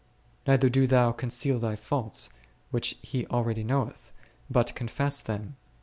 [0.47, 2.31] Neither do thou con ceal thy faults,
[2.71, 4.11] which He already knoweth,
[4.49, 5.57] but con fess them.